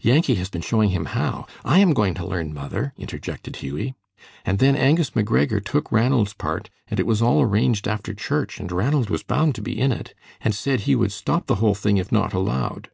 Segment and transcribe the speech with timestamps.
[0.00, 1.46] Yankee has been showing him how.
[1.64, 3.94] I am going to learn, mother," interjected Hughie.
[4.44, 8.72] "And then Angus McGregor took Ranald's part, and it was all arranged after church, and
[8.72, 11.98] Ranald was bound to be in it, and said he would stop the whole thing
[11.98, 12.90] if not allowed.